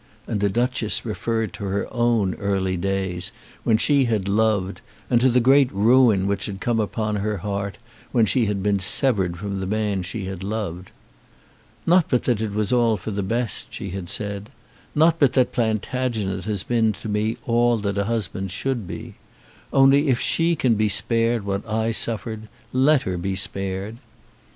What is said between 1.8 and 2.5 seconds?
own